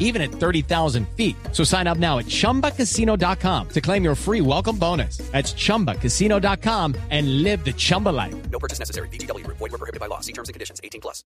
[0.00, 1.36] even at 30,000 feet.
[1.52, 5.18] So sign up now at chumbacasino.com to claim your free welcome bonus.
[5.30, 8.34] That's chumbacasino.com and live the Chumba life.
[8.50, 9.08] No purchase necessary.
[9.10, 9.46] BGW.
[9.46, 10.20] Void were prohibited by law.
[10.20, 10.80] See terms and conditions.
[10.82, 11.22] 18 plus.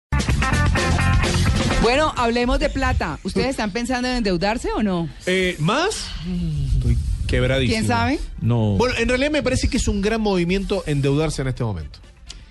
[1.82, 3.18] Bueno, hablemos de plata.
[3.22, 5.08] ¿Ustedes están pensando en endeudarse o no?
[5.26, 6.08] Eh, ¿Más?
[6.74, 7.76] Estoy quebradísimo.
[7.78, 8.18] ¿Quién sabe?
[8.40, 8.76] No.
[8.76, 12.00] Bueno, en realidad me parece que es un gran movimiento endeudarse en este momento.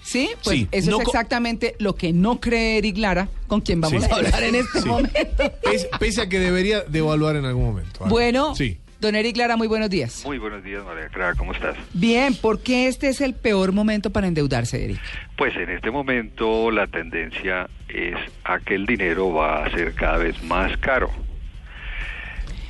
[0.08, 3.82] Sí, pues Sí, eso no es exactamente lo que no cree Eric Lara, con quien
[3.82, 4.10] vamos Sí.
[4.10, 4.88] a hablar en este Sí.
[4.88, 5.20] momento.
[5.64, 8.00] Pese, pese a que debería devaluar en algún momento.
[8.06, 8.78] Ah, Bueno, Sí.
[9.02, 10.24] don Eric Lara, muy buenos días.
[10.26, 11.76] Muy buenos días, María Clara, ¿cómo estás?
[11.94, 15.00] Bien, ¿por qué este es el peor momento para endeudarse, Eric?
[15.36, 20.18] Pues en este momento la tendencia es a que el dinero va a ser cada
[20.20, 21.12] vez más caro.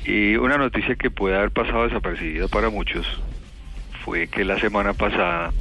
[0.04, 3.06] Y una noticia que puede haber pasado desapercibida para muchos
[4.04, 5.52] fue que la semana pasada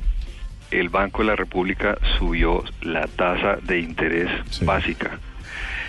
[0.72, 4.66] el Banco de la República subió la tasa de interés Sí.
[4.66, 5.20] básica.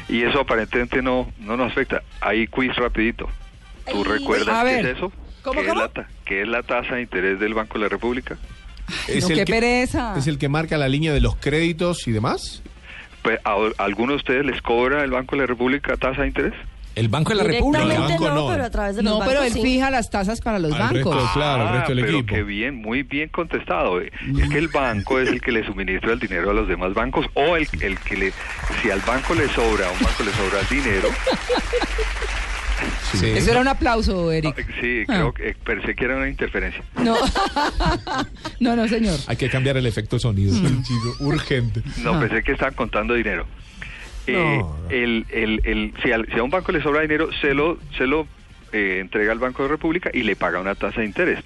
[0.08, 2.02] Y eso aparentemente no, no nos afecta.
[2.20, 3.28] Hay quiz rapidito.
[3.90, 5.12] ¿Tú recuerdas qué es eso?
[5.42, 5.84] ¿cómo, ¿Qué, cómo?
[5.84, 8.36] Es la, qué es la tasa de interés del Banco de la República?
[9.20, 10.14] no, qué pereza.
[10.16, 12.62] Es el que marca la línea de los créditos y demás.
[13.22, 16.28] Pues, ¿A a alguno de ustedes les cobra el Banco de la República tasa de
[16.28, 16.54] interés?
[16.94, 17.78] El Banco de la República.
[17.78, 18.52] No, el Directamente banco no, no.
[18.52, 19.62] pero a través de los No, pero bancos él sí.
[19.62, 21.14] fija las tasas para los Al bancos.
[21.14, 22.34] resto, claro, el resto del Ah, pero equipo.
[22.34, 24.00] qué bien, muy bien contestado.
[24.00, 24.10] Es
[24.50, 27.56] que el banco es el que le suministra el dinero a los demás bancos o
[27.56, 28.32] el, el que le,
[28.82, 31.08] si al banco le sobra, a un banco le sobra el dinero.
[33.12, 33.26] Sí.
[33.30, 34.54] Eso era un aplauso, Eric.
[34.80, 36.82] Sí, creo que eh, pensé que era una interferencia.
[37.02, 37.16] No,
[38.60, 39.18] no, no, señor.
[39.26, 40.52] Hay que cambiar el efecto sonido.
[40.54, 40.82] Mm.
[40.84, 41.82] chico, urgente.
[42.02, 43.46] No, pensé que estaban contando dinero.
[44.28, 44.76] Eh, No.
[44.90, 48.06] el, el, el, si, al- si a un banco le sobra dinero, se lo, se
[48.06, 48.26] lo
[48.72, 51.40] eh, entrega al Banco de la República y le paga una tasa de interés.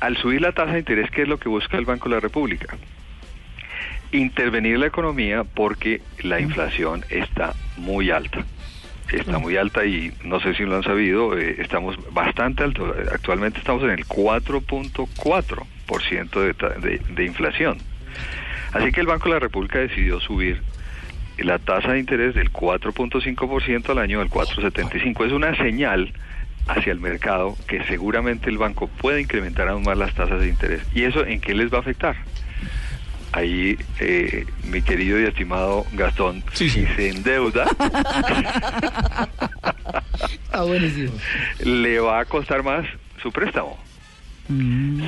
[0.00, 2.20] Al subir la tasa de interés, ¿qué es lo que busca el Banco de la
[2.20, 2.76] República?
[4.12, 8.44] Intervenir la economía porque la inflación está muy alta.
[9.12, 12.94] Está muy alta y no sé si lo han sabido, eh, estamos bastante alto.
[13.12, 16.52] Actualmente estamos en el 4.4% de,
[16.88, 17.78] de, de inflación.
[18.72, 20.60] Así que el Banco de la República decidió subir
[21.38, 25.26] la tasa de interés del 4.5% al año al 4.75.
[25.26, 26.12] Es una señal
[26.66, 30.82] hacia el mercado que seguramente el banco puede incrementar aún más las tasas de interés.
[30.94, 32.16] ¿Y eso en qué les va a afectar?
[33.32, 37.66] Ahí, eh, mi querido y estimado Gastón, Sí, si se endeuda,
[40.66, 41.12] buenísimo.
[41.64, 42.86] le va a costar más
[43.22, 43.78] su préstamo.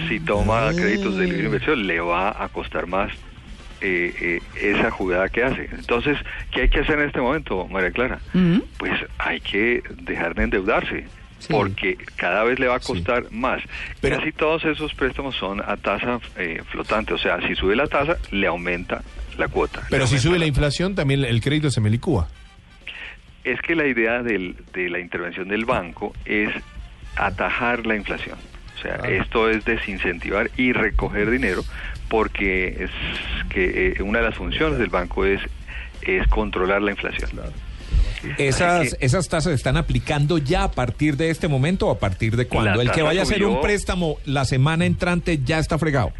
[0.08, 3.10] Si toma créditos de libre inversión, le va a costar más
[3.80, 5.68] eh, eh, esa jugada que hace.
[5.72, 6.18] Entonces,
[6.52, 8.18] ¿qué hay que hacer en este momento, María Clara?
[8.34, 8.58] Mm.
[8.78, 11.04] Pues hay que dejar de endeudarse.
[11.38, 11.46] Sí.
[11.50, 13.62] Porque cada vez le va a costar más.
[14.02, 17.14] Pero- Casi todos esos préstamos son a tasa eh, flotante.
[17.14, 19.02] O sea, si sube la tasa, le aumenta
[19.38, 19.80] la cuota.
[19.88, 22.28] Pero si sube la la- inflación, también el crédito se me licúa.
[23.42, 26.50] Es que la idea del- de la intervención del banco es
[27.16, 28.36] atajar la inflación.
[28.80, 31.62] O sea, esto es desincentivar y recoger dinero
[32.08, 32.90] porque es
[33.50, 35.40] que eh, una de las funciones del banco es,
[36.02, 37.30] es controlar la inflación.
[38.36, 41.98] Esas, que- esas tasas se están aplicando ya a partir de este momento o a
[41.98, 42.80] partir de cuándo.
[42.80, 46.12] El que vaya a hacer subió- un préstamo la semana entrante ya está fregado.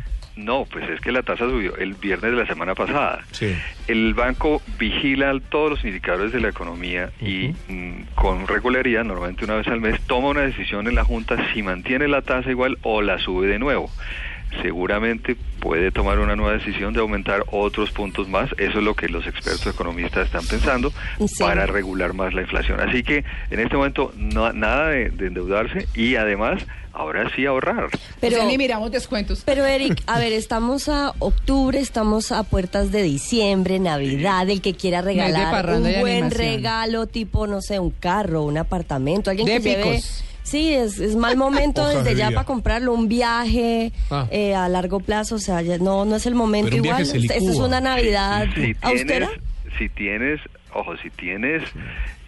[0.45, 3.25] No, pues es que la tasa subió el viernes de la semana pasada.
[3.33, 3.55] Sí.
[3.87, 9.57] El banco vigila todos los indicadores de la economía y mm, con regularidad, normalmente una
[9.57, 13.03] vez al mes, toma una decisión en la Junta si mantiene la tasa igual o
[13.03, 13.91] la sube de nuevo.
[14.63, 18.51] Seguramente puede tomar una nueva decisión de aumentar otros puntos más.
[18.59, 21.43] Eso es lo que los expertos economistas están pensando Sí.
[21.43, 22.81] para regular más la inflación.
[22.81, 26.63] Así que en este momento no, nada de, de endeudarse y además
[26.93, 27.89] ahora sí ahorrar.
[28.21, 29.43] Pero, O sea, ni miramos descuentos.
[29.47, 34.75] pero Eric, a ver, estamos a octubre, estamos a puertas de diciembre, Navidad, el que
[34.75, 36.31] quiera regalar un buen animación.
[36.33, 40.01] regalo tipo, no sé, un carro, un apartamento, alguien De que lleve...
[40.51, 42.37] Sí, es, es mal momento Hojas desde de ya vida.
[42.39, 44.27] para comprarlo, un viaje Ah.
[44.33, 47.03] eh, a largo plazo, o sea, ya no, no es el momento Pero un viaje
[47.03, 47.21] igual.
[47.21, 47.67] se Esto es licúa.
[47.69, 49.29] una Navidad si austera.
[49.29, 50.41] tienes, si tienes,
[50.75, 51.63] ojo, si tienes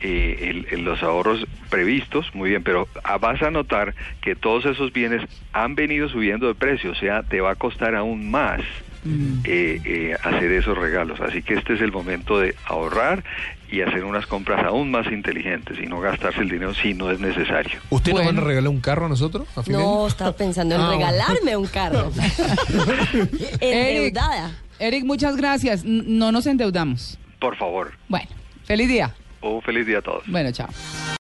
[0.00, 4.66] eh, el- el- los ahorros previstos, muy bien, pero ah, vas a notar que todos
[4.66, 5.22] esos bienes
[5.52, 8.60] han venido subiendo de precio, o sea, te va a costar aún más.
[9.04, 11.20] Eh, eh, hacer esos regalos.
[11.20, 13.25] Así que este es el momento de ahorrar
[13.70, 17.19] y hacer unas compras aún más inteligentes y no gastarse el dinero si no es
[17.20, 17.81] necesario.
[17.90, 18.37] ¿Usted nos Bueno.
[18.38, 19.49] van a regalar un carro a nosotros?
[19.56, 22.10] a No, estaba pensando en Ah, regalarme un carro.
[22.12, 24.50] Eric, Endeudada.
[24.78, 25.84] Eric, muchas gracias.
[25.84, 27.19] No nos endeudamos.
[27.40, 28.28] Por favor, Bueno,
[28.64, 29.14] feliz día.
[29.40, 30.22] un feliz día a todos.
[30.26, 30.69] Bueno, chao.